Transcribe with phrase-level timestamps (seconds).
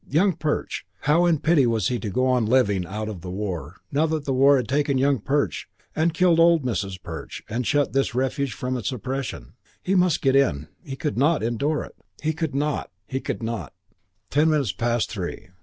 [0.09, 0.83] Young Perch!
[1.01, 4.25] How in pity was he to go on living out of the war, now that
[4.25, 6.99] the war had taken Young Perch and killed old Mrs.
[7.03, 9.53] Perch and shut this refuge from its oppression?
[9.83, 10.69] He must get in.
[10.83, 11.95] He could not endure it.
[12.19, 12.89] He could not,
[13.23, 13.73] could not....
[14.31, 15.49] Ten minutes past three.